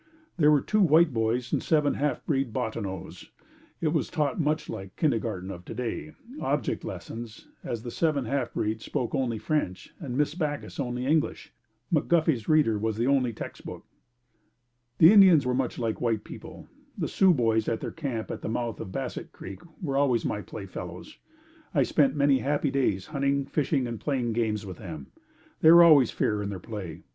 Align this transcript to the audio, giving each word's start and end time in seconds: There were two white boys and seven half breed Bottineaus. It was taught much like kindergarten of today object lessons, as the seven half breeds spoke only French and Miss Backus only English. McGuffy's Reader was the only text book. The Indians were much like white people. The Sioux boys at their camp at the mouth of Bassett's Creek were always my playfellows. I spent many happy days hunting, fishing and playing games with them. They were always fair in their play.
There 0.37 0.49
were 0.49 0.61
two 0.61 0.81
white 0.81 1.13
boys 1.13 1.53
and 1.53 1.61
seven 1.61 1.93
half 1.93 2.25
breed 2.25 2.51
Bottineaus. 2.51 3.29
It 3.81 3.89
was 3.89 4.09
taught 4.09 4.41
much 4.41 4.67
like 4.67 4.95
kindergarten 4.95 5.51
of 5.51 5.63
today 5.63 6.13
object 6.39 6.83
lessons, 6.83 7.49
as 7.63 7.83
the 7.83 7.91
seven 7.91 8.25
half 8.25 8.51
breeds 8.55 8.83
spoke 8.83 9.13
only 9.13 9.37
French 9.37 9.93
and 9.99 10.17
Miss 10.17 10.33
Backus 10.33 10.79
only 10.79 11.05
English. 11.05 11.53
McGuffy's 11.93 12.49
Reader 12.49 12.79
was 12.79 12.97
the 12.97 13.05
only 13.05 13.31
text 13.31 13.63
book. 13.63 13.85
The 14.97 15.13
Indians 15.13 15.45
were 15.45 15.53
much 15.53 15.77
like 15.77 16.01
white 16.01 16.23
people. 16.23 16.67
The 16.97 17.07
Sioux 17.07 17.31
boys 17.35 17.69
at 17.69 17.79
their 17.79 17.91
camp 17.91 18.31
at 18.31 18.41
the 18.41 18.49
mouth 18.49 18.79
of 18.79 18.91
Bassett's 18.91 19.29
Creek 19.31 19.61
were 19.83 19.97
always 19.97 20.25
my 20.25 20.41
playfellows. 20.41 21.19
I 21.75 21.83
spent 21.83 22.15
many 22.15 22.39
happy 22.39 22.71
days 22.71 23.05
hunting, 23.05 23.45
fishing 23.45 23.85
and 23.85 23.99
playing 23.99 24.33
games 24.33 24.65
with 24.65 24.77
them. 24.77 25.11
They 25.59 25.71
were 25.71 25.83
always 25.83 26.09
fair 26.09 26.41
in 26.41 26.49
their 26.49 26.59
play. 26.59 27.03